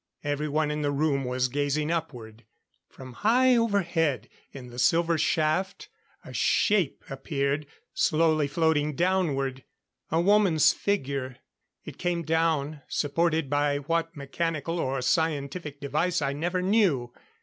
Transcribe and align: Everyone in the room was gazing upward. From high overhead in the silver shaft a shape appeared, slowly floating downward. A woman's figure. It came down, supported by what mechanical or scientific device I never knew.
Everyone 0.23 0.71
in 0.71 0.81
the 0.81 0.89
room 0.91 1.25
was 1.25 1.47
gazing 1.47 1.91
upward. 1.91 2.43
From 2.89 3.13
high 3.13 3.55
overhead 3.55 4.29
in 4.51 4.71
the 4.71 4.79
silver 4.79 5.15
shaft 5.15 5.89
a 6.25 6.33
shape 6.33 7.03
appeared, 7.07 7.67
slowly 7.93 8.47
floating 8.47 8.95
downward. 8.95 9.63
A 10.09 10.19
woman's 10.19 10.73
figure. 10.73 11.37
It 11.85 11.99
came 11.99 12.23
down, 12.23 12.81
supported 12.87 13.47
by 13.47 13.77
what 13.77 14.17
mechanical 14.17 14.79
or 14.79 15.03
scientific 15.03 15.79
device 15.79 16.19
I 16.19 16.33
never 16.33 16.63
knew. 16.63 17.13